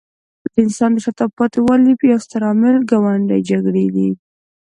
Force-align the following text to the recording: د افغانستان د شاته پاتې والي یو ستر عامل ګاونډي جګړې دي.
د 0.03 0.03
افغانستان 0.49 0.89
د 0.93 0.97
شاته 1.05 1.25
پاتې 1.37 1.59
والي 1.65 1.93
یو 2.11 2.19
ستر 2.25 2.41
عامل 2.47 2.75
ګاونډي 2.89 3.39
جګړې 3.49 3.85
دي. 3.95 4.09